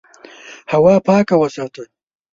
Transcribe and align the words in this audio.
هوا 0.71 0.95
پاکه 1.07 1.35
وساته. 1.41 1.83